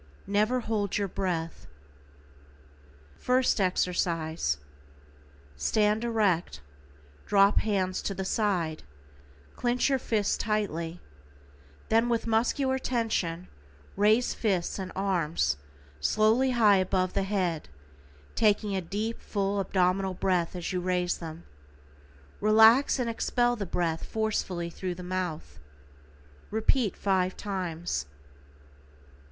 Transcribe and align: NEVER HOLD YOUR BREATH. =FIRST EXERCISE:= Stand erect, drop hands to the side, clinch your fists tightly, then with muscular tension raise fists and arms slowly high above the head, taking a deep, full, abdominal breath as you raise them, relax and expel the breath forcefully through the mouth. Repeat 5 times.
NEVER 0.25 0.61
HOLD 0.61 0.97
YOUR 0.97 1.07
BREATH. 1.07 1.67
=FIRST 3.19 3.61
EXERCISE:= 3.61 4.57
Stand 5.55 6.03
erect, 6.03 6.61
drop 7.27 7.59
hands 7.59 8.01
to 8.01 8.15
the 8.15 8.25
side, 8.25 8.81
clinch 9.55 9.89
your 9.89 9.99
fists 9.99 10.37
tightly, 10.37 10.99
then 11.89 12.09
with 12.09 12.25
muscular 12.25 12.79
tension 12.79 13.47
raise 13.95 14.33
fists 14.33 14.79
and 14.79 14.91
arms 14.95 15.57
slowly 15.99 16.49
high 16.49 16.77
above 16.77 17.13
the 17.13 17.21
head, 17.21 17.69
taking 18.33 18.75
a 18.75 18.81
deep, 18.81 19.21
full, 19.21 19.59
abdominal 19.59 20.15
breath 20.15 20.55
as 20.55 20.73
you 20.73 20.81
raise 20.81 21.19
them, 21.19 21.43
relax 22.39 22.97
and 22.97 23.07
expel 23.07 23.55
the 23.55 23.67
breath 23.67 24.03
forcefully 24.03 24.71
through 24.71 24.95
the 24.95 25.03
mouth. 25.03 25.59
Repeat 26.49 26.97
5 26.97 27.37
times. 27.37 28.07